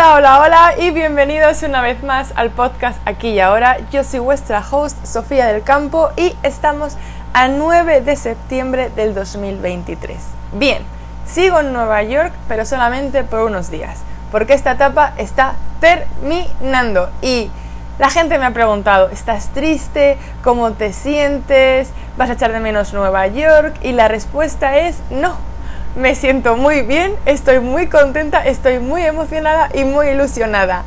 [0.00, 3.76] Hola, hola, hola y bienvenidos una vez más al podcast Aquí y Ahora.
[3.92, 6.96] Yo soy vuestra host Sofía del Campo y estamos
[7.34, 10.16] a 9 de septiembre del 2023.
[10.54, 10.82] Bien,
[11.26, 13.98] sigo en Nueva York pero solamente por unos días
[14.32, 17.50] porque esta etapa está terminando y
[17.98, 20.16] la gente me ha preguntado, ¿estás triste?
[20.42, 21.90] ¿Cómo te sientes?
[22.16, 23.76] ¿Vas a echar de menos Nueva York?
[23.82, 25.49] Y la respuesta es no
[25.96, 30.84] me siento muy bien, estoy muy contenta, estoy muy emocionada y muy ilusionada.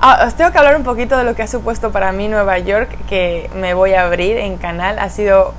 [0.00, 2.58] Ah, os tengo que hablar un poquito de lo que ha supuesto para mí Nueva
[2.58, 4.98] York, que me voy a abrir en canal.
[4.98, 5.54] Ha sido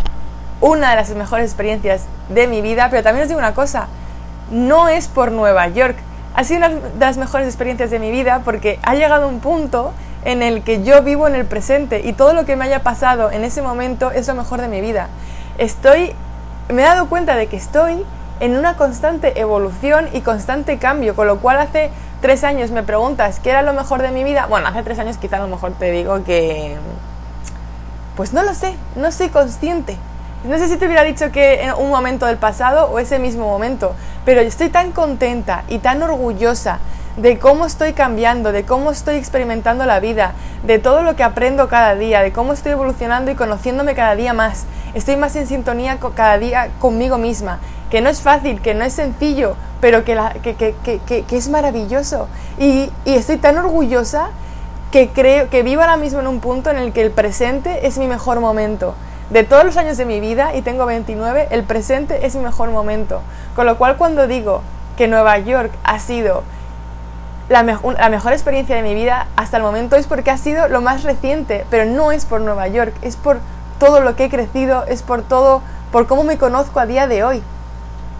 [0.62, 3.88] una de las mejores experiencias de mi vida, pero también os digo una cosa,
[4.50, 5.98] no es por Nueva York.
[6.36, 9.94] Ha sido una de las mejores experiencias de mi vida porque ha llegado un punto
[10.24, 13.30] en el que yo vivo en el presente y todo lo que me haya pasado
[13.32, 15.10] en ese momento es lo mejor de mi vida.
[15.58, 16.14] Estoy,
[16.70, 18.04] me he dado cuenta de que estoy
[18.40, 23.40] en una constante evolución y constante cambio, con lo cual hace tres años me preguntas
[23.40, 24.48] qué era lo mejor de mi vida.
[24.48, 26.78] Bueno, hace tres años quizá a lo mejor te digo que...
[28.16, 29.98] Pues no lo sé, no soy consciente.
[30.46, 33.48] No sé si te hubiera dicho que en un momento del pasado o ese mismo
[33.48, 36.80] momento, pero estoy tan contenta y tan orgullosa
[37.18, 41.70] de cómo estoy cambiando, de cómo estoy experimentando la vida, de todo lo que aprendo
[41.70, 44.66] cada día, de cómo estoy evolucionando y conociéndome cada día más.
[44.94, 48.94] Estoy más en sintonía cada día conmigo misma que no es fácil, que no es
[48.94, 50.18] sencillo, pero que,
[51.32, 52.28] es maravilloso.
[52.60, 54.30] Y, estoy tan orgullosa
[54.92, 57.98] que creo que vivo ahora mismo en un punto en el que el presente es
[57.98, 58.96] mi mejor momento.
[59.30, 62.70] De todos los años de mi vida, y tengo 29, el presente es mi mejor
[62.70, 63.22] momento.
[63.56, 64.62] Con lo cual cuando digo
[64.98, 66.44] que Nueva York ha sido
[67.50, 70.82] la, la, mejor experiencia de mi vida hasta el momento es porque ha sido lo
[70.82, 73.40] más reciente, pero no es por Nueva York, es por
[73.80, 77.24] todo lo que he crecido, es por todo, por cómo me conozco a día de
[77.24, 77.44] hoy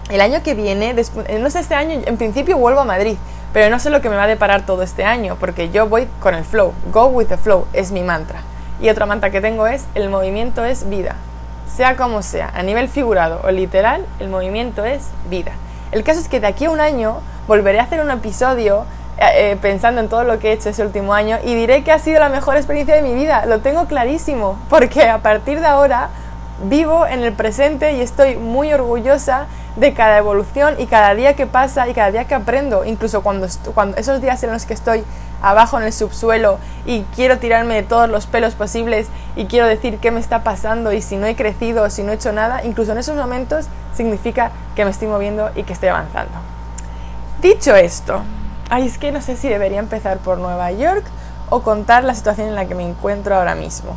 [0.10, 0.96] el año que viene,
[1.28, 3.18] eh, no sé, este año en principio vuelvo a Madrid,
[3.54, 6.08] pero no sé lo que me va a deparar todo este año, porque yo voy
[6.20, 8.42] con el flow, go with the flow, es mi mantra.
[8.82, 11.16] Y otra mantra que tengo es, el movimiento es vida,
[11.74, 15.54] sea como sea, a nivel figurado o literal, el movimiento es vida.
[15.92, 18.86] El caso es que de aquí a un año volveré a hacer un episodio
[19.18, 21.92] eh, eh, pensando en todo lo que he hecho ese último año y diré que
[21.92, 25.68] ha sido la mejor experiencia de mi vida, lo tengo clarísimo, porque a partir de
[25.68, 26.10] ahora
[26.64, 31.48] vivo en el presente y estoy muy orgullosa de cada evolución y cada día que
[31.48, 33.48] pasa y cada día que aprendo, incluso cuando,
[33.98, 35.04] esos días en los que estoy
[35.42, 40.00] abajo en el subsuelo y quiero tirarme de todos los pelos posibles y quiero decir
[40.00, 42.94] qué me está pasando y si no he crecido si no he hecho nada, incluso
[42.94, 46.34] en esos momentos significa que me estoy moviendo y que estoy avanzando.
[47.42, 48.24] Dicho esto,
[48.70, 51.04] ay, es que no sé si debería empezar por Nueva York
[51.50, 53.96] o contar la situación en la que me encuentro ahora mismo.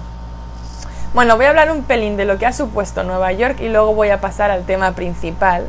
[1.14, 3.94] Bueno, voy a hablar un pelín de lo que ha supuesto Nueva York y luego
[3.94, 5.66] voy a pasar al tema principal,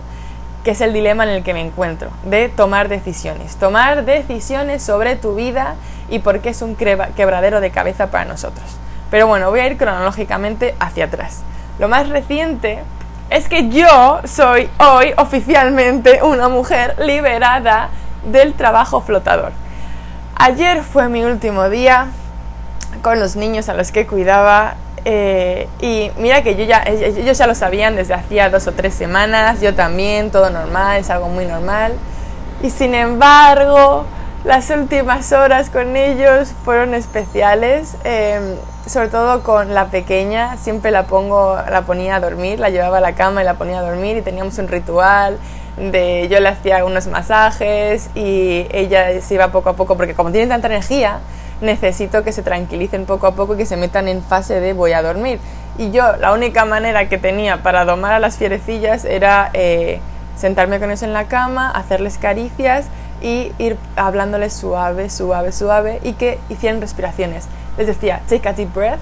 [0.64, 3.56] que es el dilema en el que me encuentro, de tomar decisiones.
[3.56, 5.76] Tomar decisiones sobre tu vida
[6.10, 8.66] y por qué es un quebradero de cabeza para nosotros.
[9.10, 11.42] Pero bueno, voy a ir cronológicamente hacia atrás.
[11.80, 12.80] Lo más reciente
[13.30, 17.90] es que yo soy hoy oficialmente una mujer liberada
[18.26, 19.52] del trabajo flotador.
[20.36, 22.08] Ayer fue mi último día
[23.02, 24.76] con los niños a los que cuidaba
[25.06, 28.94] eh, y mira que yo ya, ellos ya lo sabían desde hacía dos o tres
[28.94, 31.94] semanas, yo también, todo normal, es algo muy normal.
[32.62, 34.06] Y sin embargo,
[34.44, 38.56] las últimas horas con ellos fueron especiales, em,
[38.86, 43.02] sobre todo con la pequeña, siempre la, pongo, la ponía a dormir, la llevaba a
[43.02, 45.38] la cama y la ponía a dormir y teníamos un ritual
[45.80, 50.32] de yo le hacía unos masajes y ella se iba poco a poco porque como
[50.32, 51.20] tiene tanta energía,
[51.62, 54.94] necesito que se tranquilicen poco a poco y que se metan en fase de voy
[54.94, 55.40] a dormir.
[55.78, 60.02] Y yo la única manera que tenía para domar a las fierecillas era eh,
[60.36, 62.88] sentarme con ellos en la cama, hacerles caricias
[63.22, 67.48] y ir hablándoles suave, suave, suave y que hicieran respiraciones.
[67.78, 69.00] Les decía, take a deep breath,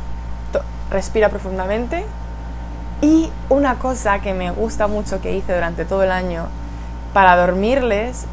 [0.91, 2.05] respira profundamente.
[3.01, 6.47] Y una cosa que me gusta mucho que hice durante todo el año
[7.13, 8.25] para dormirles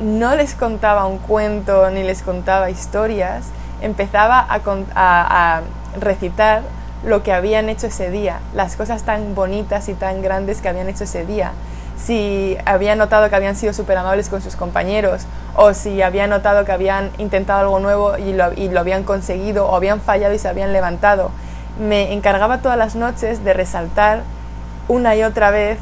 [0.00, 3.46] no les contaba un cuento ni les contaba historias,
[3.80, 5.60] empezaba a,
[6.00, 6.62] recitar
[7.04, 10.88] lo que habían hecho ese día, las cosas tan bonitas y tan grandes que habían
[10.88, 11.52] hecho ese día.
[11.96, 16.64] Si había notado que habían sido súper amables con sus compañeros, o si había notado
[16.64, 20.38] que habían intentado algo nuevo y lo, y lo habían conseguido, o habían fallado y
[20.40, 21.30] se habían levantado.
[21.78, 24.22] Me encargaba todas las noches de resaltar
[24.88, 25.78] una y otra vez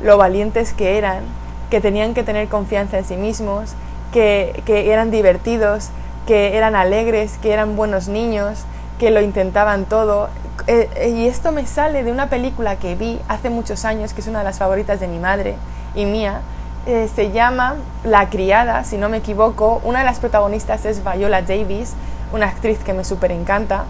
[0.00, 1.24] lo valientes que eran
[1.70, 3.74] que tenían que tener confianza en sí mismos,
[4.12, 5.90] que, eran divertidos,
[6.26, 8.64] que eran alegres, que eran buenos niños,
[8.98, 10.28] que lo intentaban todo.
[10.66, 14.20] Eh, eh, y esto me sale de una película que vi hace muchos años, que
[14.20, 15.56] es una de las favoritas de mi madre
[15.94, 16.40] y mía,
[16.86, 19.80] eh, se llama La criada, si no me equivoco.
[19.84, 21.94] Una de las protagonistas es Viola Davis,
[22.32, 23.84] una actriz que me súper encanta.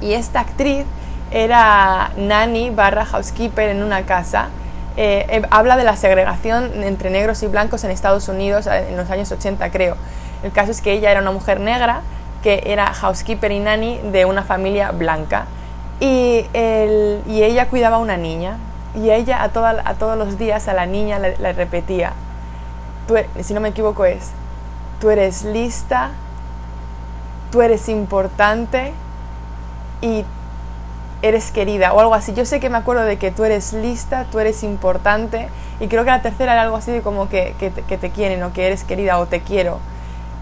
[0.00, 0.86] Y esta actriz
[1.30, 4.48] era nanny barra housekeeper en una casa.
[4.96, 9.10] Eh, eh, habla de la segregación entre negros y blancos en Estados Unidos en los
[9.10, 9.96] años 80, creo.
[10.42, 12.02] El caso es que ella era una mujer negra
[12.42, 15.46] que era housekeeper y nanny de una familia blanca.
[16.00, 16.46] Y,
[17.26, 18.58] y ella cuidaba a una niña
[18.94, 22.12] y ella a, a todos los días a la niña le, repetía,
[23.08, 24.30] e-, si no me equivoco es,
[25.00, 26.10] tú eres lista,
[27.50, 28.92] tú eres importante
[30.00, 30.24] y
[31.26, 32.34] eres querida o algo así.
[32.34, 35.48] Yo sé que me acuerdo de que tú eres lista, tú eres importante
[35.80, 38.42] y creo que la tercera era algo así de como que, que, que te quieren
[38.42, 39.78] o que eres querida o te quiero.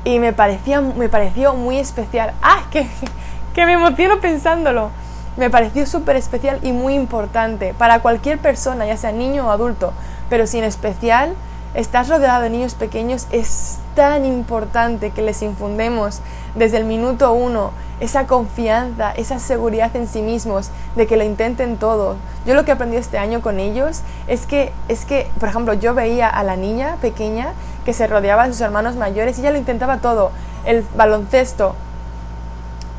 [0.04, 2.34] Y me, parecía, me pareció muy especial.
[2.42, 2.64] ¡Ah!
[2.70, 2.86] Que,
[3.54, 4.90] que me emociono pensándolo
[5.36, 9.92] me pareció súper especial y muy importante para cualquier persona, ya sea niño o adulto,
[10.28, 11.34] pero si en especial
[11.74, 16.20] estás rodeado de niños pequeños, es tan importante que les infundemos
[16.54, 21.76] desde el minuto uno esa confianza, esa seguridad en sí mismos, de que lo intenten
[21.76, 22.16] todo.
[22.44, 25.72] Yo lo que he aprendido este año con ellos es que, es que, por ejemplo,
[25.74, 27.52] yo veía a la niña pequeña
[27.84, 30.32] que se rodeaba de sus hermanos mayores y ella lo intentaba todo.
[30.64, 31.76] El baloncesto.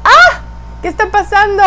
[0.05, 0.41] ¡Ah!
[0.81, 1.63] ¿Qué está pasando?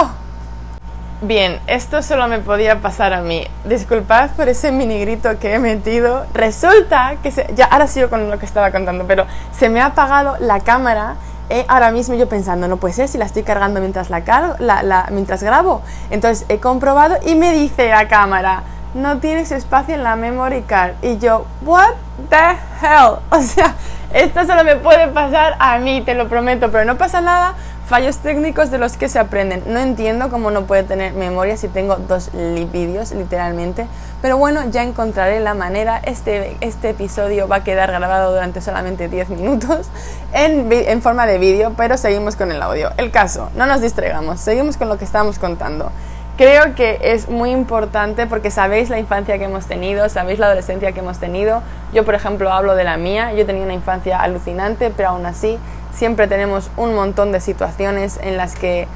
[1.22, 3.46] Bien, esto solo me podía pasar a mí.
[3.64, 6.26] Disculpad por ese mini grito que he metido.
[6.34, 10.36] Resulta que ya ahora sigo con lo que estaba contando, pero se me ha apagado
[10.40, 11.16] la cámara.
[11.48, 14.56] Eh, ahora mismo yo pensando, no puede ser si la estoy cargando mientras la, cargo,
[14.58, 15.80] la, mientras grabo.
[16.10, 20.96] Entonces he comprobado y me dice la cámara, no tienes espacio en la memory card.
[21.00, 21.94] Y yo, what
[22.28, 23.20] the hell?
[23.30, 23.74] O sea,
[24.12, 27.54] esto solo me puede pasar a mí, te lo prometo, pero no pasa nada
[27.86, 29.62] Fallos técnicos de los que se aprenden.
[29.68, 32.32] No entiendo cómo no puede tener memoria si tengo dos
[32.72, 33.86] vídeos, literalmente.
[34.20, 36.00] Pero bueno, ya encontraré la manera.
[36.02, 39.86] Este, este episodio va a quedar grabado durante solamente 10 minutos
[40.32, 42.90] en, en forma de vídeo, pero seguimos con el audio.
[42.96, 45.92] El caso, no nos distraigamos, seguimos con lo que estamos contando.
[46.36, 50.90] Creo que es muy importante porque sabéis la infancia que hemos tenido, sabéis la adolescencia
[50.90, 51.62] que hemos tenido.
[51.94, 53.32] Yo, por ejemplo, hablo de la mía.
[53.32, 55.56] Yo tenía una infancia alucinante, pero aún así
[55.96, 58.86] siempre tenemos un montón de situaciones en las que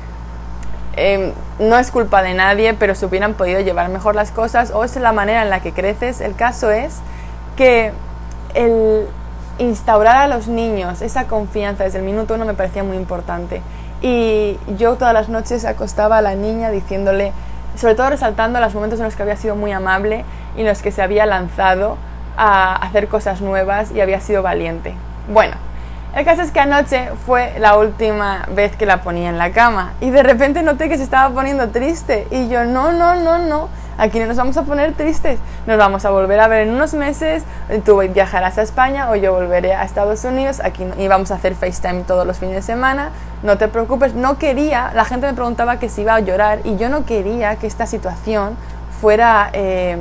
[0.96, 4.84] em, no es culpa de nadie, pero se hubieran podido llevar mejor las cosas o
[4.84, 6.20] es la manera en la que creces.
[6.20, 6.98] El caso es
[7.56, 7.92] que
[8.54, 9.06] el
[9.58, 13.62] instaurar a los niños esa confianza desde el minuto uno me parecía muy importante.
[14.02, 17.32] Y yo todas las noches acostaba a la niña diciéndole,
[17.76, 20.24] sobre todo resaltando los momentos en los que había sido muy amable
[20.56, 21.96] y en los que se había lanzado
[22.36, 24.94] a hacer cosas nuevas y había sido valiente.
[25.32, 25.56] Bueno,
[26.14, 29.92] el caso es que anoche fue la última vez que la ponía en la cama
[30.00, 33.68] y de repente noté que se estaba poniendo triste y yo no, no, no, no,
[33.96, 36.94] aquí no nos vamos a poner tristes, nos vamos a volver a ver en unos
[36.94, 37.44] meses,
[37.84, 41.54] tú viajarás a España o yo volveré a Estados Unidos, aquí y vamos a hacer
[41.54, 43.10] FaceTime todos los fines de semana,
[43.44, 46.76] no te preocupes, no quería, la gente me preguntaba que si iba a llorar y
[46.76, 48.56] yo no quería que esta situación
[49.00, 50.00] fuera, em,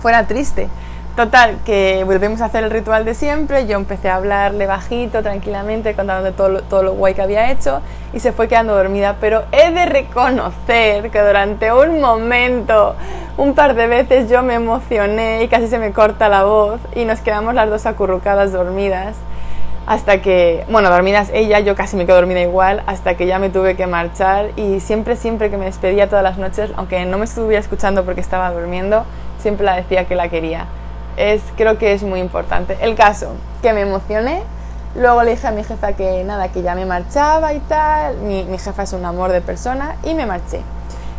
[0.00, 0.68] fuera triste.
[1.20, 5.92] Total, que volvimos a hacer el ritual de siempre, yo empecé a hablarle bajito, tranquilamente,
[5.92, 7.82] contando todo lo, todo lo guay que había hecho
[8.14, 12.96] y se fue quedando dormida, pero he de reconocer que durante un momento,
[13.36, 17.04] un par de veces yo me emocioné y casi se me corta la voz y
[17.04, 19.14] nos quedamos las dos acurrucadas dormidas
[19.86, 23.50] hasta que, bueno, dormidas ella, yo casi me quedo dormida igual, hasta que ya me
[23.50, 27.26] tuve que marchar y siempre, siempre que me despedía todas las noches, aunque no me
[27.26, 29.04] estuviera escuchando porque estaba durmiendo,
[29.38, 30.66] siempre la decía que la quería
[31.20, 32.78] es, creo que es muy importante.
[32.80, 34.42] El caso, que me emocioné,
[34.94, 38.44] luego le dije a mi jefa que nada, que ya me marchaba y tal, mi,
[38.44, 40.62] mi jefa es un amor de persona y me marché.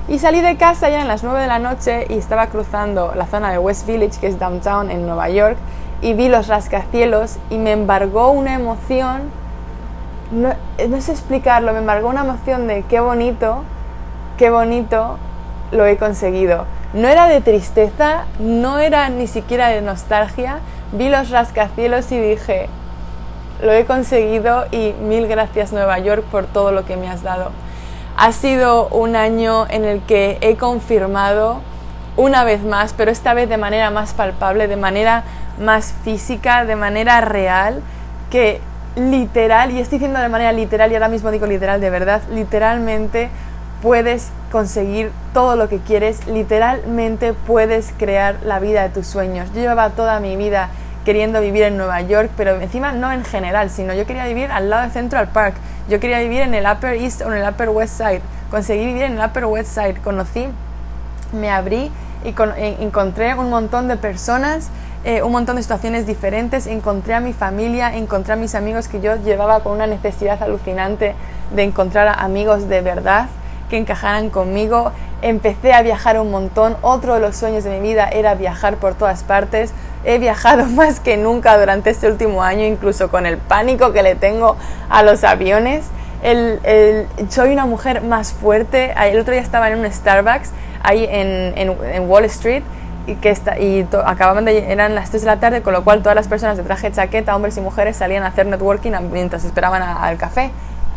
[0.08, 3.27] Y salí de casa ya en las 9 de la noche y estaba cruzando la
[3.27, 5.58] zona de West Village, que es downtown en Nueva York,
[6.01, 9.29] y vi los rascacielos y me embargó una emoción,
[10.31, 10.53] no,
[10.89, 13.63] no sé explicarlo, me embargó una emoción de qué bonito,
[14.38, 15.17] qué bonito
[15.72, 16.66] lo he conseguido.
[16.94, 20.60] No era de tristeza, no era ni siquiera de nostalgia.
[20.92, 22.68] Vi los rascacielos y dije,
[23.62, 27.51] lo he conseguido y mil gracias Nueva York por todo lo que me has dado.
[28.18, 31.62] Ha sido un año en el que he confirmado
[32.18, 35.24] una vez más, pero esta vez de manera más palpable, de manera
[35.60, 37.82] más física, de manera real,
[38.30, 38.60] que
[38.96, 43.30] literal, y estoy diciendo de manera literal y ahora mismo digo literal de verdad, literalmente
[43.82, 49.50] puedes conseguir todo lo que quieres, literalmente puedes crear la vida de tus sueños.
[49.54, 50.70] Yo llevaba toda mi vida
[51.06, 54.70] queriendo vivir en Nueva York, pero encima no en general, sino yo quería vivir al
[54.70, 55.56] lado de Central Park,
[55.90, 58.22] yo quería vivir en el Upper East o en el Upper West Side,
[58.52, 60.48] conseguí vivir en el Upper West Side, conocí,
[61.34, 61.92] me abrí
[62.24, 62.36] y
[62.84, 64.70] encontré un montón de personas
[65.04, 69.02] eh, un montón de situaciones diferentes, encontré a mi familia, encontré a mis amigos que
[69.02, 71.16] yo llevaba con una necesidad alucinante
[71.56, 73.26] de encontrar amigos de verdad
[73.72, 74.92] que encajaran conmigo.
[75.24, 76.78] Empecé a viajar un montón.
[76.82, 79.72] Otro de los sueños de mi vida era viajar por todas partes.
[80.04, 84.13] He viajado más que nunca durante este último año, incluso con el pánico que le
[84.13, 84.58] tengo
[84.90, 85.86] a los aviones.
[87.30, 88.94] soy una mujer más fuerte.
[89.01, 90.51] El otro día estaba en un Starbucks
[90.84, 92.63] ahí en, en Wall Street
[93.08, 96.01] y que está, y acababan de eran las 3 de la tarde con lo cual
[96.01, 99.82] todas las personas de traje chaqueta hombres y mujeres salían a hacer networking mientras esperaban
[99.82, 100.51] al café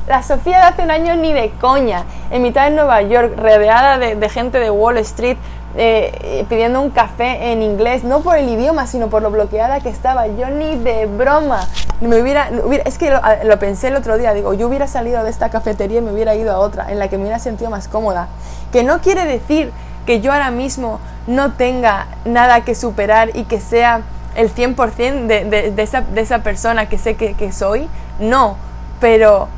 [0.07, 3.99] la Sofía de hace un año ni de coña en mitad de Nueva York rodeada
[3.99, 5.37] de, gente de Wall Street
[5.77, 9.89] eh, pidiendo un café en inglés no por el idioma sino por lo bloqueada que
[9.89, 10.27] estaba.
[10.27, 11.67] Yo ni de broma
[12.01, 12.51] me hubiera,
[12.85, 16.03] es que lo, pensé el otro día digo yo hubiera salido de esta cafetería y
[16.03, 18.29] me hubiera ido a otra en la que me hubiera sentido más cómoda.
[18.73, 19.73] Que no quiere decir
[20.07, 24.03] que yo ahora mismo no tenga nada que superar y que sea
[24.37, 28.57] el 100% de, de, esa, de esa persona que sé que, soy, no,
[29.01, 29.49] pero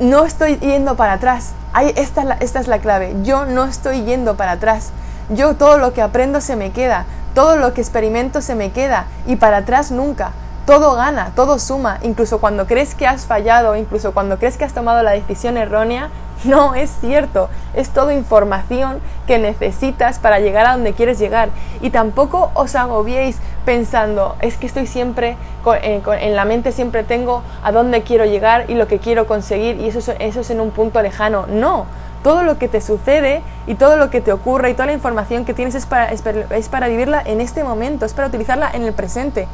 [0.00, 1.52] no estoy yendo para atrás.
[1.96, 4.92] esta, esta es la clave, yo no estoy yendo para atrás.
[5.28, 9.06] Yo todo lo que aprendo se me queda, todo lo que experimento se me queda
[9.26, 10.32] y para atrás nunca.
[10.66, 14.72] Todo gana, todo suma, incluso cuando crees que has fallado, incluso cuando crees que has
[14.72, 16.08] tomado la decisión errónea,
[16.44, 21.48] no es cierto, es toda información que necesitas para llegar a donde quieres llegar.
[21.80, 25.36] Y tampoco os agobiéis pensando, es que estoy siempre,
[25.82, 29.80] eh, en la mente siempre tengo a dónde quiero llegar y lo que quiero conseguir
[29.80, 31.46] y eso, eso es en un punto lejano.
[31.48, 31.86] No,
[32.22, 35.44] todo lo que te sucede y todo lo que te ocurre y toda la información
[35.44, 38.92] que tienes es para, es para vivirla en este momento, es para utilizarla en el
[38.92, 39.48] presente.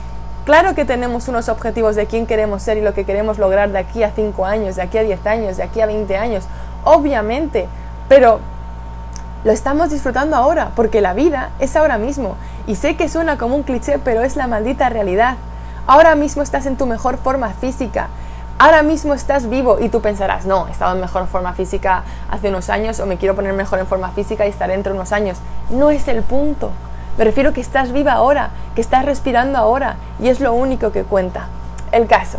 [0.48, 3.76] Claro que tenemos unos objetivos de quién queremos ser y lo que queremos lograr de
[3.76, 6.44] aquí a 5 años, de aquí a 10 años, de aquí a 20 años
[6.84, 7.68] obviamente,
[8.08, 8.40] pero
[9.44, 12.36] lo estamos disfrutando ahora, porque la vida es ahora mismo.
[12.66, 15.36] Y sé que suena como un cliché, pero es la maldita realidad.
[15.86, 18.08] Ahora mismo estás en tu mejor forma física.
[18.58, 22.48] Ahora mismo estás vivo y tú pensarás, no, he estado en mejor forma física hace
[22.48, 25.36] unos años o me quiero poner mejor en forma física y estaré entre unos años.
[25.68, 26.70] No es el punto.
[27.18, 31.02] Me refiero que estás viva ahora, que estás respirando ahora y es lo único que
[31.02, 31.48] cuenta.
[31.90, 32.38] El caso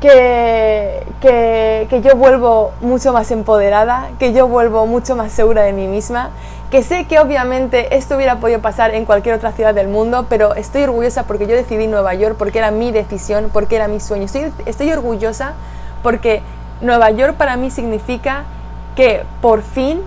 [0.00, 5.88] que, que, yo vuelvo mucho más empoderada, que yo vuelvo mucho más segura de mí
[5.88, 6.30] misma,
[6.70, 10.54] que sé que obviamente esto hubiera podido pasar en cualquier otra ciudad del mundo, pero
[10.54, 14.26] estoy orgullosa porque yo decidí Nueva York, porque era mi decisión, porque era mi sueño.
[14.66, 15.54] Estoy orgullosa
[16.02, 16.42] porque
[16.80, 18.44] Nueva York para mí significa
[18.94, 20.02] que por fin,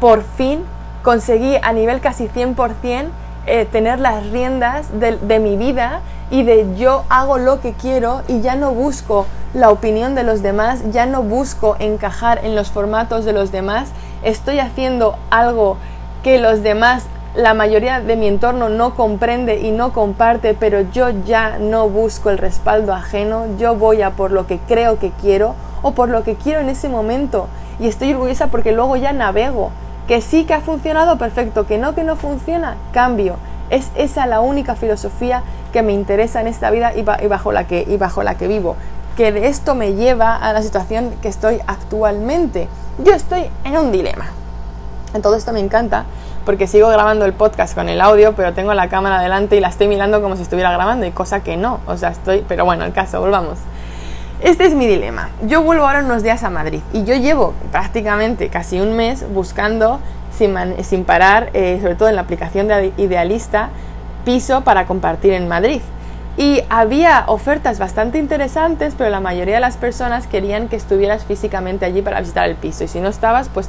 [0.00, 0.64] por fin
[1.02, 3.08] conseguí a nivel casi 100%
[3.46, 8.22] eh, tener las riendas de, de mi vida y de yo hago lo que quiero
[8.28, 12.70] y ya no busco la opinión de los demás, ya no busco encajar en los
[12.70, 13.90] formatos de los demás,
[14.22, 15.76] estoy haciendo algo
[16.22, 21.10] que los demás, la mayoría de mi entorno no comprende y no comparte, pero yo
[21.24, 25.54] ya no busco el respaldo ajeno, yo voy a por lo que creo que quiero
[25.82, 27.48] o por lo que quiero en ese momento.
[27.78, 29.70] Y estoy orgullosa porque luego ya navego,
[30.06, 33.36] que sí que ha funcionado perfecto, que no, que no funciona, cambio.
[33.70, 35.42] Es esa la única filosofía
[35.72, 38.76] que me interesa en esta vida y, bajo, la que, y bajo la que vivo.
[39.16, 42.68] Que de esto me lleva a la situación que estoy actualmente.
[43.04, 44.26] Yo estoy en un dilema.
[45.14, 46.04] En todo esto me encanta
[46.44, 49.68] porque sigo grabando el podcast con el audio, pero tengo la cámara delante y la
[49.68, 51.80] estoy mirando como si estuviera grabando y cosa que no.
[51.86, 52.44] O sea, estoy...
[52.48, 53.58] Pero bueno, el caso, volvamos.
[54.42, 55.28] Este es mi dilema.
[55.46, 60.00] Yo vuelvo ahora unos días a Madrid y yo llevo prácticamente casi un mes buscando
[60.32, 63.68] sin, sin parar, eh, sobre todo en la aplicación de Idealista,
[64.24, 65.82] piso para compartir en Madrid.
[66.38, 71.84] Y había ofertas bastante interesantes, pero la mayoría de las personas querían que estuvieras físicamente
[71.84, 72.84] allí para visitar el piso.
[72.84, 73.68] Y si no estabas, pues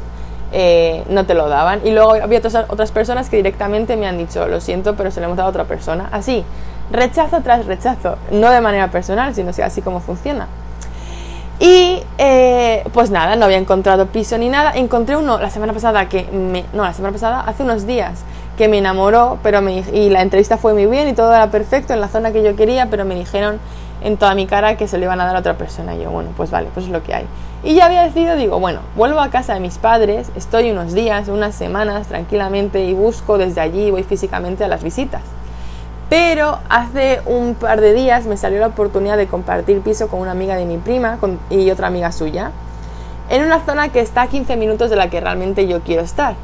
[0.54, 1.82] eh, no te lo daban.
[1.84, 5.20] Y luego había otras, otras personas que directamente me han dicho, lo siento, pero se
[5.20, 6.08] lo hemos dado a otra persona.
[6.14, 6.46] Así,
[6.92, 8.18] rechazo tras rechazo.
[8.32, 10.48] No de manera personal, sino así como funciona.
[11.60, 14.72] Y eh, pues nada, no había encontrado piso ni nada.
[14.74, 16.66] Encontré uno la semana pasada que me...
[16.74, 18.24] No, la semana pasada, hace unos días
[18.58, 21.94] que me enamoró, pero me, y la entrevista fue muy bien y todo era perfecto
[21.94, 23.60] en la zona que yo quería, pero me dijeron
[24.04, 25.96] en toda mi cara que se lo iban a dar a otra persona.
[25.96, 27.26] Y yo, bueno, pues vale, pues es lo que hay.
[27.64, 31.28] Y ya había decidido, digo, bueno, vuelvo a casa de mis padres, estoy unos días,
[31.28, 35.22] unas semanas tranquilamente y busco desde allí, voy físicamente a las visitas.
[36.12, 40.32] Pero hace un par de días me salió la oportunidad de compartir piso con una
[40.32, 41.18] amiga de mi prima
[41.50, 42.52] y otra amiga suya,
[43.30, 46.36] en una zona que está a 15 minutos de la que realmente yo quiero estar.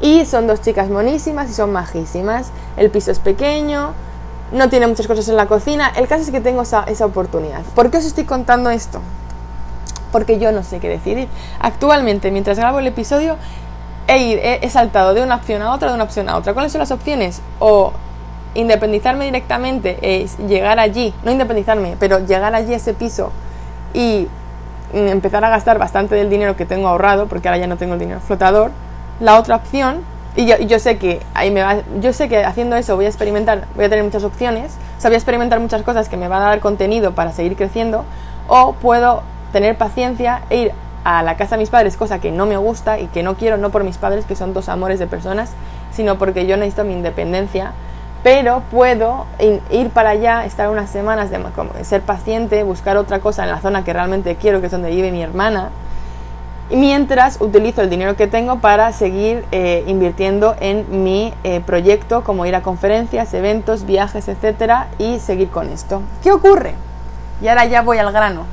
[0.00, 2.52] Y son dos chicas monísimas y son majísimas.
[2.76, 3.94] El piso es pequeño,
[4.52, 5.92] no tiene muchas cosas en la cocina.
[5.96, 7.62] El caso es que tengo esa, oportunidad.
[7.74, 9.00] ¿Por qué os estoy contando esto?
[10.12, 11.26] Porque yo no sé qué decidir.
[11.58, 13.38] Actualmente, mientras grabo el episodio,
[14.06, 16.54] he, he, saltado de una opción a otra, de una opción a otra.
[16.54, 17.42] ¿Cuáles son las opciones?
[17.58, 17.92] O
[18.56, 23.32] independizarme directamente es llegar allí, no independizarme, pero llegar allí a ese piso
[23.94, 24.28] y
[24.92, 28.00] empezar a gastar bastante del dinero que tengo ahorrado, porque ahora ya no tengo el
[28.00, 28.70] dinero flotador.
[29.20, 30.02] La otra opción,
[30.36, 33.08] y yo, yo sé que ahí me va, yo sé que haciendo eso voy a
[33.08, 36.28] experimentar, voy a tener muchas opciones, o sea, voy a experimentar muchas cosas que me
[36.28, 38.04] van a dar contenido para seguir creciendo,
[38.48, 39.22] o puedo
[39.52, 40.72] tener paciencia e ir
[41.04, 43.56] a la casa de mis padres, cosa que no me gusta y que no quiero,
[43.56, 45.52] no por mis padres, que son dos amores de personas,
[45.92, 47.72] sino porque yo necesito mi independencia,
[48.26, 49.26] pero puedo
[49.70, 51.30] ir para allá, estar unas semanas,
[51.82, 55.12] ser paciente, buscar otra cosa en la zona que realmente quiero, que es donde vive
[55.12, 55.70] mi hermana,
[56.68, 62.44] mientras utilizo el dinero que tengo para seguir eh, invirtiendo en mi eh, proyecto, como
[62.46, 66.02] ir a conferencias, eventos, viajes, etcétera, y seguir con esto.
[66.24, 66.74] ¿Qué ocurre?
[67.40, 68.44] Y ahora ya voy al grano.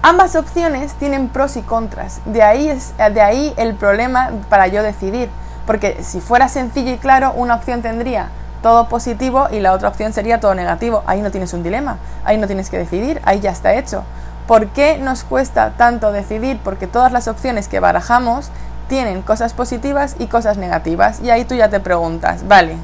[0.00, 2.20] Ambas opciones tienen pros y contras.
[2.24, 5.28] De ahí el problema para yo decidir.
[5.68, 8.30] Porque si fuera sencillo y claro, una opción tendría
[8.62, 11.02] todo positivo y la otra opción sería todo negativo.
[11.04, 14.02] Ahí no tienes un dilema, ahí no tienes que decidir, ahí ya está hecho.
[14.46, 16.58] ¿Por qué nos cuesta tanto decidir?
[16.64, 18.48] Porque todas las opciones que barajamos
[18.88, 21.20] tienen cosas positivas y cosas negativas.
[21.20, 22.78] Y ahí tú ya te preguntas, vale,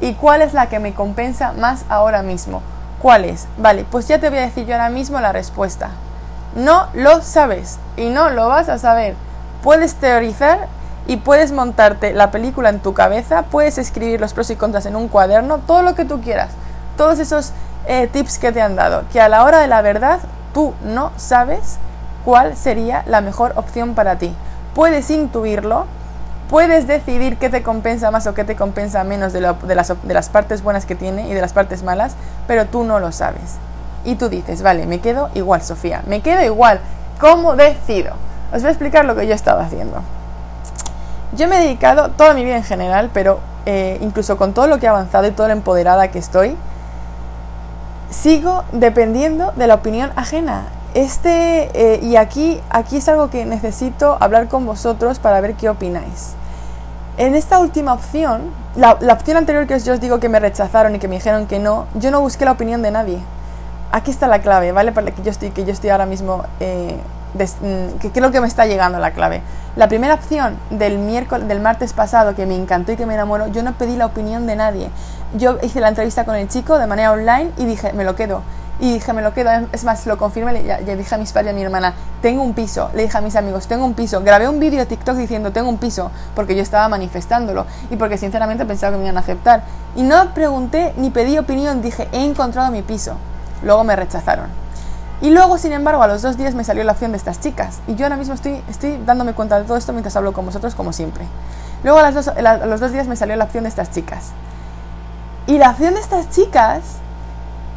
[0.00, 2.62] ¿y cuál es la que me compensa más ahora mismo?
[3.00, 3.46] ¿Cuál es?
[3.58, 5.90] Vale, pues ya te voy a decir yo ahora mismo la respuesta.
[6.56, 9.14] No lo sabes y no lo vas a saber.
[9.62, 10.66] Puedes teorizar
[11.08, 14.94] y puedes montarte la película en tu cabeza, puedes escribir los pros y contras en
[14.94, 16.50] un cuaderno, todo lo que tú quieras,
[16.98, 17.52] todos esos
[17.86, 20.20] eh, tips que te han dado, que a la hora de la verdad
[20.52, 21.78] tú no sabes
[22.26, 24.34] cuál sería la mejor opción para ti.
[24.74, 25.86] Puedes intuirlo,
[26.50, 29.56] puedes decidir qué te compensa más o qué te compensa menos de, las,
[30.02, 33.12] de las partes buenas que tiene y de las partes malas, pero tú no lo
[33.12, 33.56] sabes.
[34.04, 36.80] Y tú dices, vale, me quedo igual, Sofía, me quedo igual.
[37.18, 38.12] ¿Cómo decido?
[38.52, 40.02] Os voy a explicar lo que yo he estado haciendo.
[41.32, 44.78] Yo me he dedicado toda mi vida en general, pero eh, incluso con todo lo
[44.78, 46.56] que he avanzado y toda lo empoderada que estoy,
[48.10, 50.68] sigo dependiendo de la opinión ajena.
[50.94, 55.68] Este, eh, y aquí, aquí es algo que necesito hablar con vosotros para ver qué
[55.68, 56.34] opináis.
[57.18, 60.98] En esta última opción, la, opción anterior que yo os digo que me rechazaron y
[60.98, 63.18] que me dijeron que no, yo no busqué la opinión de nadie.
[63.92, 64.92] Aquí está la clave, ¿vale?
[64.92, 66.98] Para que yo estoy, que yo estoy ahora mismo eh,
[67.36, 69.42] que creo que me está llegando la clave.
[69.76, 73.46] La primera opción del miércoles, del martes pasado que me encantó y que me enamoró,
[73.48, 74.90] yo no pedí la opinión de nadie.
[75.36, 78.42] Yo hice la entrevista con el chico de manera online y dije, me lo quedo.
[78.80, 79.50] Y dije, me lo quedo.
[79.72, 82.42] Es más, lo confirmé, le, le dije a mis padres y a mi hermana, tengo
[82.42, 82.90] un piso.
[82.94, 84.20] Le dije a mis amigos, tengo un piso.
[84.22, 88.18] Grabé un vídeo de TikTok diciendo, tengo un piso, porque yo estaba manifestándolo y porque
[88.18, 89.62] sinceramente pensaba que me iban a aceptar.
[89.96, 93.14] Y no pregunté ni pedí opinión, dije, he encontrado mi piso.
[93.62, 94.67] Luego me rechazaron.
[95.20, 97.80] Y luego, sin embargo, a los dos días me salió la opción de estas chicas.
[97.88, 100.74] Y yo ahora mismo estoy, estoy dándome cuenta de todo esto mientras hablo con vosotros,
[100.74, 101.24] como siempre.
[101.82, 102.10] Luego, a,
[102.66, 104.30] los dos días me salió la opción de estas chicas.
[105.46, 106.82] Y la opción de estas chicas,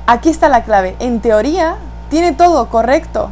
[0.06, 0.96] aquí está la clave.
[1.00, 1.78] En teoría,
[2.10, 3.32] tiene todo correcto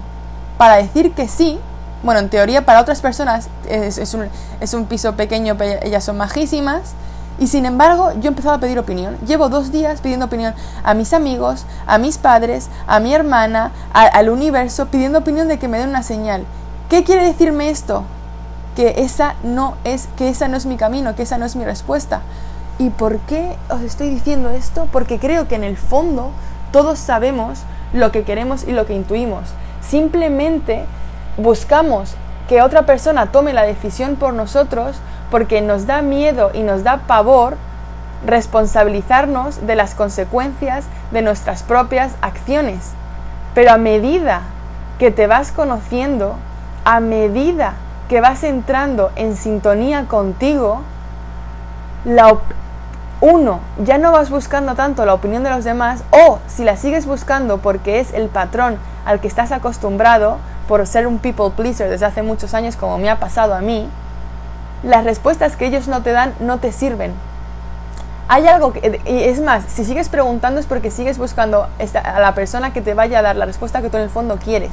[0.57, 1.59] para decir que sí.
[2.01, 4.27] Bueno, en teoría, para otras personas es, un,
[4.59, 6.93] es un piso pequeño, ellas son majísimas
[7.39, 9.17] y sin embargo, yo he empezado a pedir opinión.
[9.25, 14.30] Llevo dos días pidiendo opinión a mis amigos, a mis padres, a mi hermana, al
[14.30, 16.43] universo, pidiendo opinión de que me den una señal.
[16.89, 18.04] ¿Qué quiere decirme esto?
[18.75, 21.63] Que esa no es, que esa no es mi camino, que esa no es mi
[21.63, 22.21] respuesta.
[22.78, 24.88] ¿Y por qué os estoy diciendo esto?
[24.91, 26.32] Porque creo que en el fondo
[26.71, 27.60] todos sabemos
[27.93, 29.49] lo que queremos y lo que intuimos.
[29.82, 30.86] Simplemente
[31.38, 32.15] buscamos
[32.49, 34.97] que otra persona tome la decisión por nosotros
[35.31, 37.57] porque nos da miedo y nos da pavor
[38.25, 42.91] responsabilizarnos de las consecuencias de nuestras propias acciones.
[43.53, 44.41] Pero a medida
[44.97, 46.35] que te vas conociendo,
[46.83, 47.73] a medida
[48.09, 50.81] que vas entrando en sintonía contigo,
[52.05, 52.37] la
[53.21, 57.05] uno, ya no vas buscando tanto la opinión de los demás o si la sigues
[57.05, 60.37] buscando porque es el patrón al que estás acostumbrado
[60.69, 63.89] por ser un people pleaser desde hace muchos años como me ha pasado a mí,
[64.83, 67.13] las respuestas que ellos no te dan no te sirven.
[68.27, 71.67] Hay algo que, y es más, si sigues preguntando es porque sigues buscando
[72.03, 74.37] a la persona que te vaya a dar la respuesta que tú en el fondo
[74.37, 74.71] quieres.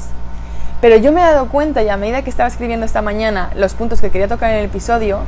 [0.82, 3.72] Pero yo me he dado cuenta, y a medida que estaba escribiendo esta mañana los
[3.72, 5.20] puntos que quería tocar en el episodio,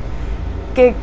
[0.75, 0.93] que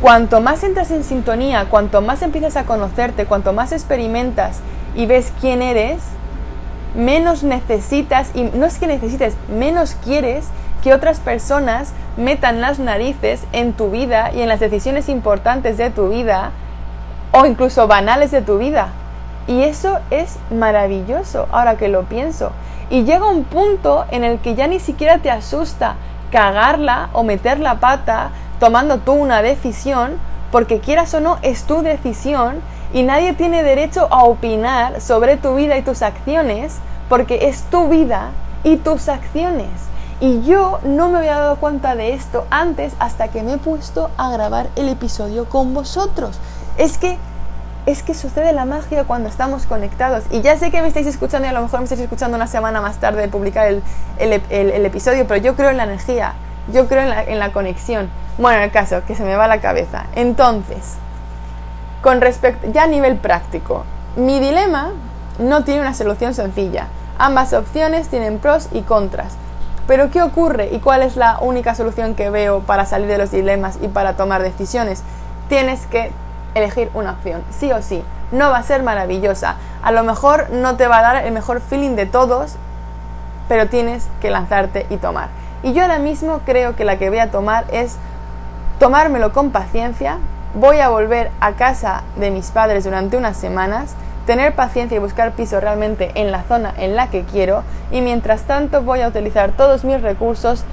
[0.00, 4.60] cuanto más entras en sintonía, cuanto más empiezas a conocerte, cuanto más experimentas
[4.96, 6.00] y ves quién eres,
[6.96, 10.46] menos necesitas, y no es que necesites, menos quieres
[10.82, 15.90] que otras personas metan las narices en tu vida y en las decisiones importantes de
[15.90, 16.50] tu vida
[17.32, 18.88] o incluso banales de tu vida.
[19.46, 22.52] Y eso es maravilloso ahora que lo pienso.
[22.90, 25.96] Y llega un punto en el que ya ni siquiera te asusta
[26.30, 30.18] cagarla o meter la pata tomando tú una decisión
[30.50, 32.60] porque quieras o no es tu decisión
[32.92, 37.88] y nadie tiene derecho a opinar sobre tu vida y tus acciones porque es tu
[37.88, 38.30] vida
[38.64, 39.68] y tus acciones.
[40.20, 44.10] Y yo no me había dado cuenta de esto antes hasta que me he puesto
[44.18, 46.38] a grabar el episodio con vosotros.
[46.76, 47.18] Es que
[47.86, 50.24] es que sucede la magia cuando estamos conectados.
[50.30, 52.46] Y ya sé que me estáis escuchando y a lo mejor me estáis escuchando una
[52.46, 53.82] semana más tarde de publicar el,
[54.84, 56.34] episodio, pero yo creo en la energía,
[56.72, 58.10] yo creo en la, en la conexión.
[58.36, 60.04] Bueno, en el caso, que se me va la cabeza.
[60.14, 60.96] Entonces,
[62.02, 63.84] con respecto, ya a nivel práctico,
[64.16, 64.92] mi dilema
[65.38, 66.88] no tiene una solución sencilla.
[67.18, 69.36] Ambas opciones tienen pros y contras.
[69.90, 73.32] Pero ¿qué ocurre y cuál es la única solución que veo para salir de los
[73.32, 75.02] dilemas y para tomar decisiones?
[75.48, 76.12] Tienes que
[76.54, 78.04] elegir una opción, sí o sí.
[78.30, 79.56] No va a ser maravillosa.
[79.82, 82.54] A lo mejor no te va a dar el mejor feeling de todos,
[83.48, 85.28] pero tienes que lanzarte y tomar.
[85.64, 87.96] Y yo ahora mismo creo que la que voy a tomar es
[88.78, 90.18] tomármelo con paciencia.
[90.54, 95.32] Voy a volver a casa de mis padres durante unas semanas, tener paciencia y buscar
[95.32, 99.52] piso realmente en la zona en la que quiero y mientras tanto voy a utilizar
[99.52, 100.64] todos mis recursos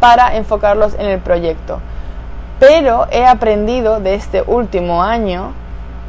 [0.00, 1.80] para enfocarlos en el proyecto.
[2.58, 5.52] Pero he aprendido de este último año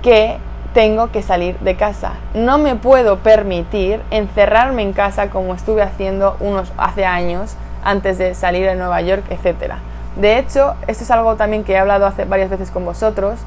[0.01, 0.37] que
[0.73, 2.13] tengo que salir de casa.
[2.33, 8.33] No me puedo permitir encerrarme en casa como estuve haciendo unos hace años antes de
[8.33, 9.73] salir a Nueva York, etc.
[10.15, 13.39] De hecho, esto es algo también que he hablado hace varias veces con vosotros.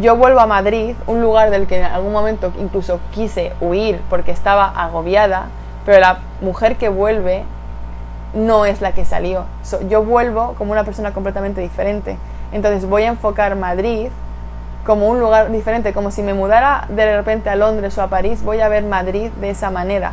[0.00, 4.30] Yo vuelvo a Madrid, un lugar del que en algún momento incluso quise huir porque
[4.30, 5.48] estaba agobiada,
[5.84, 7.44] pero la mujer que vuelve
[8.32, 9.44] no es la que salió.
[9.88, 12.16] yo vuelvo como una persona completamente diferente.
[12.52, 14.08] Entonces voy a enfocar Madrid
[14.86, 18.42] como un lugar diferente, como si me mudara de repente a Londres o a París,
[18.42, 20.12] voy a ver Madrid de esa manera.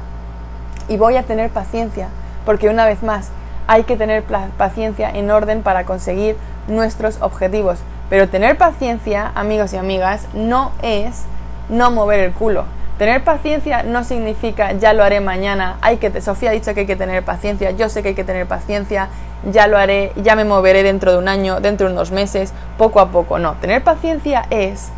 [0.88, 2.10] Y voy a tener paciencia,
[2.46, 3.30] porque una vez más,
[3.68, 4.24] hay que tener
[4.58, 6.38] paciencia en orden para conseguir
[6.68, 7.80] nuestros objetivos.
[8.10, 11.24] Pero tener paciencia, amigos y amigas, no es
[11.70, 12.66] no mover el culo.
[12.98, 15.78] Tener paciencia no significa ya lo haré mañana.
[15.82, 17.72] Hay que Sofía ha dicho que hay que tener paciencia.
[17.72, 19.08] Yo sé que hay que tener paciencia.
[19.50, 23.00] Ya lo haré, ya me moveré dentro de un año, dentro de unos meses, poco
[23.00, 23.40] a poco.
[23.40, 24.90] No, tener paciencia es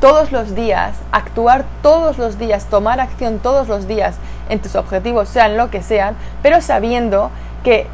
[0.00, 4.16] todos los días, actuar todos los días, tomar acción todos los días
[4.48, 7.30] en tus objetivos, sean lo que sean, pero sabiendo
[7.64, 7.86] que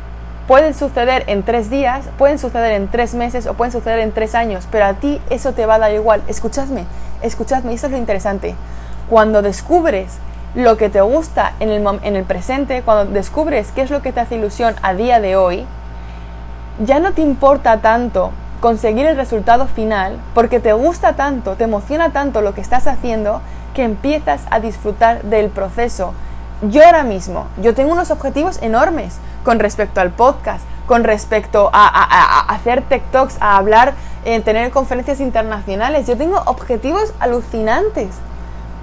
[0.47, 4.35] pueden suceder en tres días, pueden suceder en tres meses o pueden suceder en tres
[4.35, 6.23] años, pero a ti eso te va a dar igual.
[6.29, 6.85] Escuchadme,
[7.23, 8.55] escuchadme, y eso es lo interesante.
[9.11, 10.19] Cuando descubres
[10.55, 14.13] lo que te gusta en el, en el presente, cuando descubres qué es lo que
[14.13, 15.67] te hace ilusión a día de hoy,
[16.85, 22.11] ya no te importa tanto conseguir el resultado final porque te gusta tanto, te emociona
[22.11, 23.41] tanto lo que estás haciendo
[23.75, 26.15] que empiezas a disfrutar del proceso.
[26.63, 32.53] Yo ahora mismo, yo tengo unos objetivos enormes con respecto al podcast, con respecto a,
[32.53, 36.09] hacer TikToks, a hablar, en tener conferencias internacionales.
[36.09, 38.09] Yo tengo objetivos alucinantes.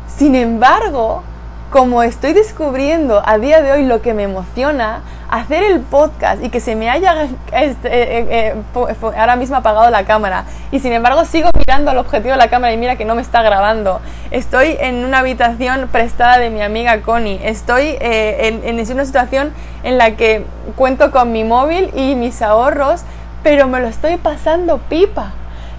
[0.08, 1.22] Sin embargo,
[1.70, 5.02] como estoy descubriendo a día de hoy lo que me emociona,
[5.34, 9.90] hacer el podcast y que se me haya este, eh, eh, eh, ahora mismo apagado
[9.90, 13.06] la cámara y sin embargo sigo mirando al objetivo de la cámara y mira que
[13.06, 14.00] no me está grabando.
[14.30, 17.40] Estoy en una habitación prestada de mi amiga Connie.
[17.44, 23.02] Estoy en, en una situación en la que cuento con mi móvil y mis ahorros,
[23.42, 25.34] pero me lo estoy pasando pipa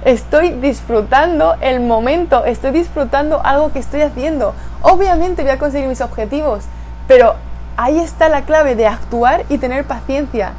[0.04, 4.52] estoy disfrutando el momento, estoy disfrutando algo que estoy haciendo.
[4.82, 6.64] Obviamente voy a conseguir mis objetivos,
[7.08, 7.36] pero
[7.76, 10.52] ahí está la clave de actuar y tener paciencia.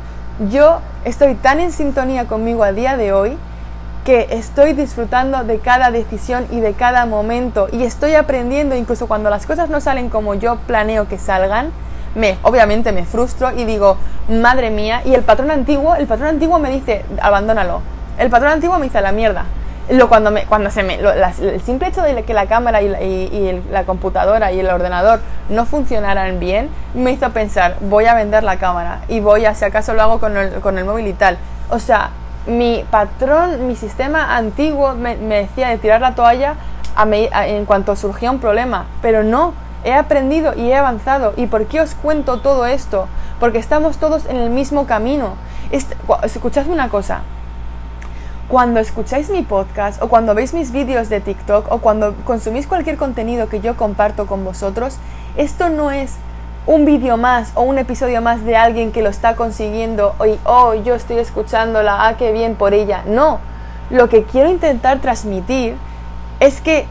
[0.50, 3.38] Yo estoy tan en sintonía conmigo a día de hoy
[4.04, 9.30] que estoy disfrutando de cada decisión y de cada momento y estoy aprendiendo incluso cuando
[9.30, 11.72] las cosas no salen como yo planeo que salgan,
[12.14, 13.98] me obviamente me frustro y digo,
[14.30, 17.82] madre mía, y el patrón antiguo, el patrón antiguo me dice, abandónalo,
[18.20, 19.46] el patrón antiguo me hizo la mierda.
[19.90, 23.84] Lo, cuando me, cuando se me, el simple hecho de que la cámara y, la,
[23.84, 25.20] computadora y el ordenador
[25.50, 29.64] no funcionaran bien me hizo pensar voy a vender la cámara y voy a si
[29.64, 31.38] acaso lo hago con el, con el móvil y tal.
[31.70, 32.10] O sea
[32.48, 36.56] mi patrón mi sistema antiguo me, decía de tirar la toalla
[37.46, 41.34] en cuanto surgía un problema pero no he aprendido y he avanzado.
[41.38, 43.08] Y por qué os cuento todo esto
[43.40, 45.36] porque estamos todos en el mismo camino.
[46.24, 47.22] Escuchadme una cosa
[48.48, 52.96] cuando escucháis mi podcast o cuando veis mis vídeos de TikTok o cuando consumís cualquier
[52.96, 54.98] contenido que yo comparto con vosotros,
[55.36, 56.14] esto no es
[56.68, 60.74] un vídeo más o un episodio más de alguien que lo está consiguiendo y oh,
[60.74, 63.04] yo estoy escuchándola, ah, qué bien por ella.
[63.08, 63.40] No,
[63.90, 65.76] lo que quiero intentar transmitir
[66.40, 66.86] es que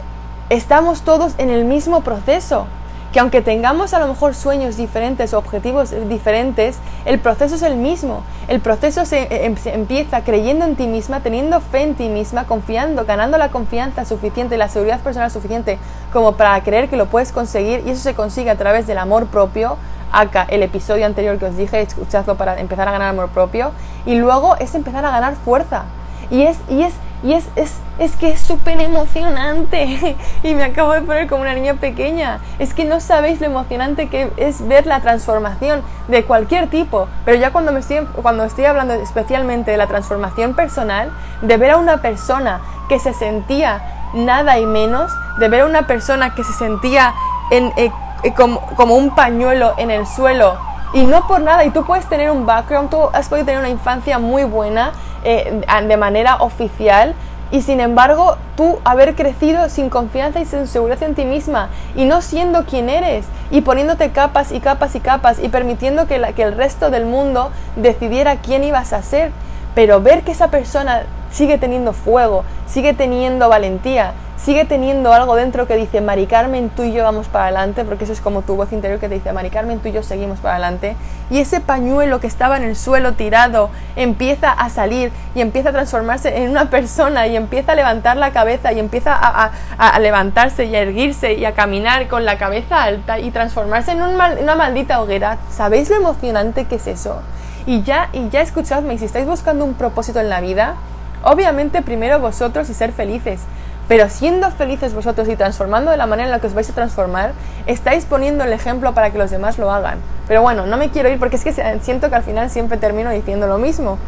[0.49, 2.67] estamos todos en el mismo proceso,
[3.15, 7.77] que aunque tengamos a lo mejor sueños diferentes o objetivos diferentes, el proceso es el
[7.77, 8.25] mismo.
[8.49, 12.45] El proceso se, eh, em, empieza creyendo en ti misma, teniendo fe en ti misma,
[12.49, 15.79] confiando, ganando la confianza suficiente la seguridad personal suficiente
[16.13, 19.27] como para creer que lo puedes conseguir y eso se consigue a través del amor
[19.29, 19.77] propio,
[20.11, 23.71] acá el episodio anterior que os dije, escuchadlo para empezar a ganar amor propio
[24.07, 25.85] y luego es empezar a ganar fuerza.
[26.31, 30.15] Y es, y es y es, es, es que es súper emocionante.
[30.43, 32.39] y me acabo de poner como una niña pequeña.
[32.59, 37.09] Es que no sabéis lo emocionante que es ver la transformación de cualquier tipo.
[37.25, 41.11] Pero ya cuando, me estoy, cuando estoy hablando especialmente de la transformación personal,
[41.41, 42.61] de ver a una persona
[42.91, 47.15] que se sentía nada y menos, de ver a una persona que se sentía
[47.51, 47.91] en, eh,
[48.23, 50.59] eh, como, como un pañuelo en el suelo
[50.95, 53.69] y no por nada, y tú puedes tener un background, tú has podido tener una
[53.69, 54.93] infancia muy buena
[55.25, 57.15] eh, de manera oficial
[57.51, 62.05] y sin embargo tú haber crecido sin confianza y sin seguridad en ti misma y
[62.05, 66.43] no siendo quien eres y poniéndote capas y capas y capas y permitiendo que, que
[66.43, 69.31] el resto del mundo decidiera quién ibas a ser.
[69.75, 74.13] Pero ver que esa persona sigue teniendo fuego, sigue teniendo valentía,
[74.45, 78.05] sigue teniendo algo dentro que dice, Mari Carmen, tú y yo vamos para adelante, porque
[78.05, 80.39] eso es como tu voz interior que te dice, Mari Carmen, tú y yo seguimos
[80.41, 80.97] para adelante.
[81.31, 85.73] Y ese pañuelo que estaba en el suelo tirado empieza a salir y empieza a
[85.73, 90.77] transformarse en una persona y empieza a levantar la cabeza y empieza a, levantarse y
[90.77, 95.39] a erguirse y a caminar con la cabeza alta y transformarse en una maldita hoguera.
[95.51, 97.23] ¿Sabéis lo emocionante que es eso?
[97.65, 100.75] Y ya, y ya escuchadme, si estáis buscando un propósito en la vida,
[101.23, 103.41] obviamente primero vosotros y ser felices.
[103.89, 106.73] Pero siendo felices vosotros y transformando de la manera en la que os vais a
[106.73, 107.33] transformar,
[107.67, 109.99] estáis poniendo el ejemplo para que los demás lo hagan.
[110.27, 113.11] Pero bueno, no me quiero ir porque es que siento que al final siempre termino
[113.11, 113.99] diciendo lo mismo.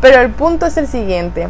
[0.00, 1.48] Pero el punto es el siguiente.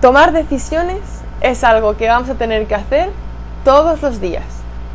[0.00, 1.00] Tomar decisiones
[1.40, 3.10] es algo que vamos a tener que hacer
[3.64, 4.44] todos los días,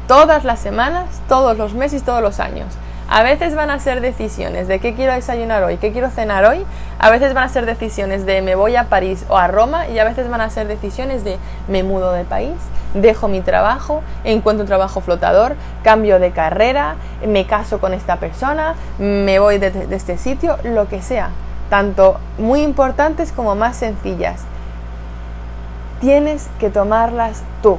[0.08, 2.68] todas las semanas, todos los meses, todos los años.
[3.16, 6.66] A veces van a ser decisiones de qué quiero desayunar hoy, qué quiero cenar hoy.
[6.98, 10.00] A veces van a ser decisiones de me voy a París o a Roma y
[10.00, 12.56] a veces van a ser decisiones de me mudo de país,
[12.96, 18.74] dejo mi trabajo, encuentro un trabajo flotador, cambio de carrera, me caso con esta persona,
[18.98, 21.30] me voy de, de este sitio, lo que sea.
[21.70, 24.42] Tanto muy importantes como más sencillas.
[26.02, 27.78] Tienes que tomarlas tú.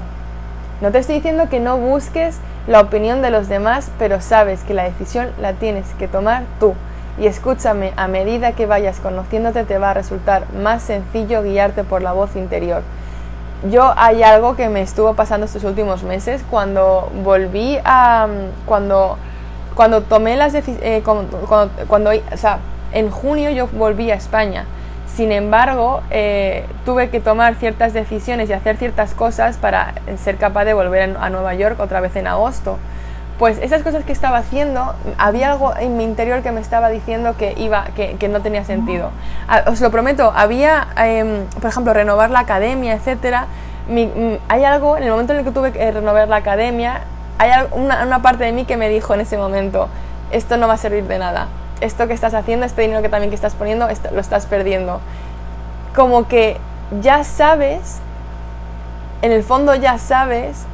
[0.81, 4.75] No te estoy diciendo que no busques la opinión de los demás, pero sabes que
[4.75, 6.75] la decisión la tienes que tomar tú.
[7.19, 12.03] Y escúchame, a medida que vayas conociéndote te va a resultar más sencillo guiarte por
[12.03, 12.83] la voz interior.
[13.71, 18.27] Yo hay algo que me estuvo pasando estos últimos meses cuando volví a...
[18.67, 19.17] cuando,
[19.75, 20.83] cuando tomé las decisiones...
[20.85, 21.39] Eh, cuando,
[21.87, 22.59] cuando, o sea,
[22.93, 24.65] en junio yo volví a España
[25.17, 30.65] sin embargo, eh, tuve que tomar ciertas decisiones y hacer ciertas cosas para ser capaz
[30.65, 32.79] de volver a Nueva York otra vez en agosto.
[33.39, 37.37] Pues esas cosas que estaba haciendo, había algo en mi interior que me estaba diciendo
[37.37, 39.11] que, iba, que, no tenía sentido.
[39.49, 43.47] Ah, os lo prometo, había, em, por ejemplo, renovar la academia, etc.
[44.49, 47.03] hay algo, en el momento en el que tuve que renovar la academia,
[47.39, 49.89] hay una, una parte de mí que me dijo en ese momento,
[50.31, 51.49] esto no va a servir de nada
[51.81, 55.01] esto que estás haciendo, este dinero que también que estás poniendo, lo estás perdiendo.
[55.95, 56.59] Como que
[57.01, 57.99] ya sabes,
[59.23, 60.65] en el fondo ya sabes,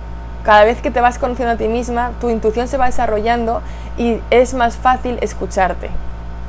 [0.44, 3.62] cada vez que te vas conociendo a ti misma, tu intuición se va desarrollando
[3.98, 5.90] y es más fácil escucharte.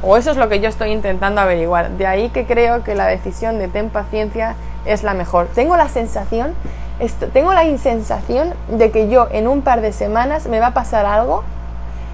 [0.03, 1.91] O eso es lo que yo estoy intentando averiguar.
[1.91, 5.47] De ahí que creo que la decisión de ten paciencia es la mejor.
[5.53, 6.55] Tengo la sensación,
[6.99, 10.73] esto, tengo la insensación de que yo en un par de semanas me va a
[10.73, 11.43] pasar algo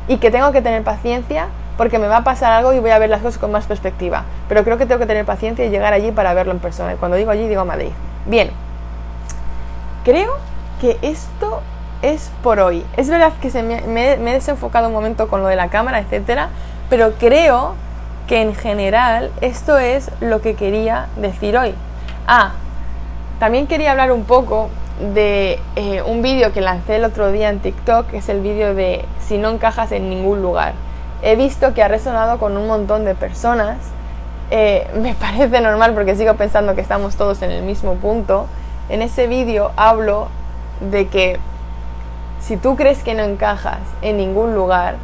[0.08, 1.48] y que tengo que tener paciencia
[1.78, 4.24] porque me va a pasar algo y voy a ver las cosas con más perspectiva.
[4.50, 6.94] Pero creo que tengo que tener paciencia y llegar allí para verlo en persona.
[6.94, 7.92] Y cuando digo allí, digo Madrid.
[8.26, 8.50] Bien,
[10.04, 10.34] creo
[10.82, 11.62] que esto
[12.02, 12.84] es por hoy.
[12.98, 16.50] Es verdad que se me, he desenfocado un momento con lo de la cámara, etcétera,
[16.90, 17.76] pero creo
[18.28, 21.76] que en general esto es lo que quería decir hoy.
[22.28, 22.54] Ah,
[23.40, 24.70] también quería hablar un poco
[25.14, 28.74] de eh, un vídeo que lancé el otro día en TikTok, que es el vídeo
[28.74, 30.74] de si no encajas en ningún lugar
[31.22, 33.78] he visto que ha resonado con un montón de personas.
[34.52, 38.48] Eh, me parece normal porque sigo pensando que estamos todos en el mismo punto.
[38.90, 40.30] En ese vídeo hablo
[40.80, 41.40] de que
[42.40, 44.96] si tú crees que no encajas en ningún lugar,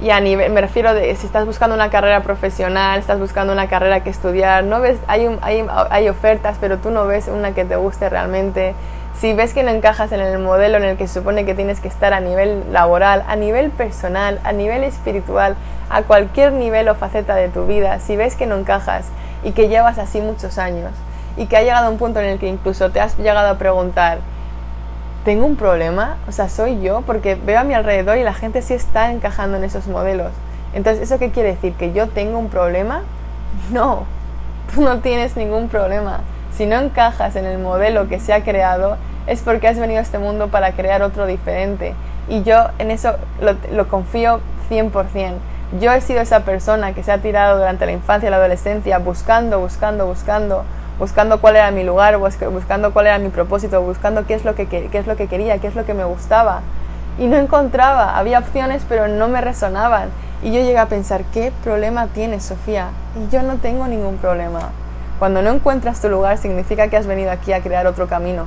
[0.00, 3.68] y a nivel, me refiero de si estás buscando una carrera profesional, estás buscando una
[3.68, 7.64] carrera que estudiar, no ves, hay, hay, hay ofertas, pero tú no ves una que
[7.64, 8.74] te guste realmente,
[9.20, 11.88] si ves que no encajas en el modelo en el que supone que tienes que
[11.88, 15.56] estar a nivel laboral, a nivel personal, a nivel espiritual,
[15.88, 19.06] a cualquier nivel o faceta de tu vida, si ves que no encajas
[19.44, 20.90] y que llevas así muchos años
[21.36, 24.18] y que ha llegado un punto en el que incluso te has llegado a preguntar,
[25.24, 26.16] ¿tengo un problema?
[26.28, 29.56] O sea, soy yo, porque veo a mi alrededor y la gente sí está encajando
[29.56, 30.32] en esos modelos.
[30.74, 31.72] Entonces, ¿eso qué quiere decir?
[31.74, 33.02] ¿Que yo tengo un problema?
[33.70, 34.04] No,
[34.74, 36.20] tú no tienes ningún problema.
[36.56, 40.02] Si no encajas en el modelo que se ha creado, es porque has venido a
[40.02, 41.94] este mundo para crear otro diferente.
[42.28, 44.40] Y yo en eso lo, lo confío
[44.70, 45.32] 100%.
[45.80, 48.98] Yo he sido esa persona que se ha tirado durante la infancia y la adolescencia
[48.98, 50.64] buscando, buscando, buscando,
[50.98, 54.68] buscando cuál era mi lugar, buscando cuál era mi propósito, buscando qué es lo que,
[54.68, 56.60] qué es lo que quería, qué es lo que me gustaba.
[57.18, 60.10] Y no encontraba, había opciones pero no me resonaban.
[60.42, 62.88] Y yo llegué a pensar, ¿qué problema tienes, Sofía?
[63.16, 64.70] Y yo no tengo ningún problema.
[65.18, 68.46] Cuando no encuentras tu lugar significa que has venido aquí a crear otro camino.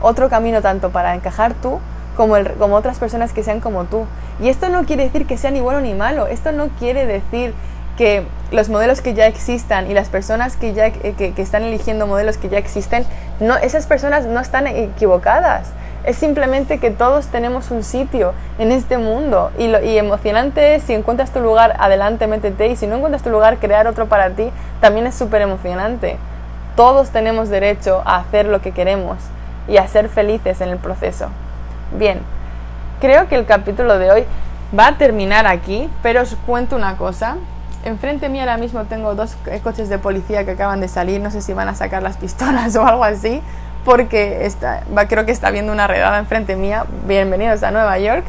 [0.00, 1.78] Otro camino tanto para encajar tú
[2.16, 4.06] como, el, como otras personas que sean como tú.
[4.40, 6.26] Y esto no quiere decir que sea ni bueno ni malo.
[6.26, 7.54] Esto no quiere decir
[7.96, 12.06] que los modelos que ya existan y las personas que ya que, que están eligiendo
[12.06, 13.04] modelos que ya existen,
[13.40, 15.70] no, esas personas no están equivocadas.
[16.04, 20.94] Es simplemente que todos tenemos un sitio en este mundo y, y emocionante es si
[20.94, 24.50] encuentras tu lugar, adelante, métete y si no encuentras tu lugar, crear otro para ti,
[24.80, 26.16] también es súper emocionante.
[26.76, 29.16] Todos tenemos derecho a hacer lo que queremos
[29.66, 31.28] y a ser felices en el proceso.
[31.92, 32.20] Bien,
[33.00, 34.24] creo que el capítulo de hoy
[34.78, 37.36] va a terminar aquí, pero os cuento una cosa.
[37.86, 41.40] Enfrente mí ahora mismo tengo dos coches de policía que acaban de salir, no sé
[41.40, 43.40] si van a sacar las pistolas o algo así,
[43.84, 46.84] porque está, va, creo que está viendo una redada enfrente mía.
[47.06, 48.24] Bienvenidos a Nueva York.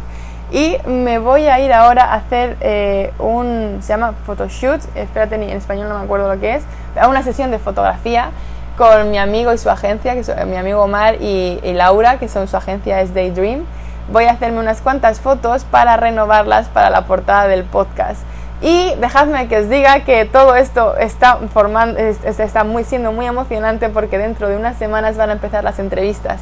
[0.51, 5.41] Y me voy a ir ahora a hacer eh, un, se llama photoshoot, espérate, en
[5.57, 6.63] español no me acuerdo lo que es,
[7.09, 8.29] una sesión de fotografía
[8.77, 12.27] con mi amigo y su agencia, que son mi amigo Omar y, y Laura, que
[12.27, 13.65] son su agencia es Daydream.
[14.11, 18.21] Voy a hacerme unas cuantas fotos para renovarlas para la portada del podcast.
[18.61, 23.89] Y dejadme que os diga que todo esto está, formando, está muy, siendo muy emocionante
[23.89, 26.41] porque dentro de unas semanas van a empezar las entrevistas.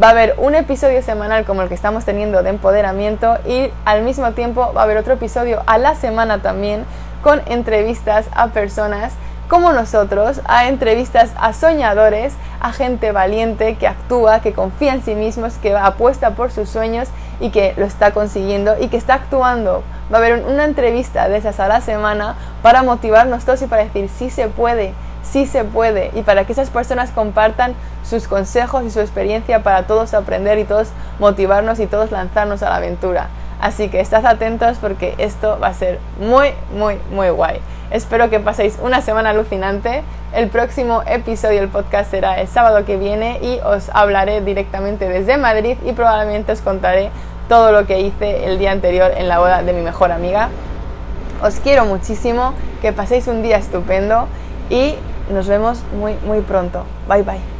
[0.00, 4.02] Va a haber un episodio semanal como el que estamos teniendo de empoderamiento y al
[4.02, 6.84] mismo tiempo va a haber otro episodio a la semana también
[7.22, 9.12] con entrevistas a personas
[9.48, 15.14] como nosotros, a entrevistas a soñadores, a gente valiente que actúa, que confía en sí
[15.14, 19.84] mismos, que apuesta por sus sueños y que lo está consiguiendo y que está actuando
[20.12, 23.84] va a haber una entrevista de esas a la semana para motivarnos todos y para
[23.84, 28.84] decir sí se puede, sí se puede y para que esas personas compartan sus consejos
[28.84, 30.88] y su experiencia para todos aprender y todos
[31.18, 33.28] motivarnos y todos lanzarnos a la aventura.
[33.60, 37.60] Así que estad atentos porque esto va a ser muy, muy, muy guay.
[37.90, 40.02] Espero que paséis una semana alucinante.
[40.34, 45.36] El próximo episodio del podcast será el sábado que viene y os hablaré directamente desde
[45.36, 47.10] Madrid y probablemente os contaré
[47.48, 50.48] todo lo que hice el día anterior en la boda de mi mejor amiga.
[51.42, 54.26] Os quiero muchísimo, que paséis un día estupendo
[54.70, 54.94] y
[55.30, 56.84] nos vemos muy muy pronto.
[57.08, 57.53] Bye bye.